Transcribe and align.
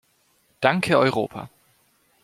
Danke 0.61 0.95
Europa! 0.95 1.47